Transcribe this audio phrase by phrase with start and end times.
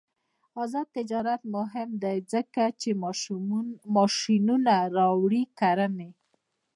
[0.63, 2.89] آزاد تجارت مهم دی ځکه چې
[3.95, 6.09] ماشینونه راوړي کرنې.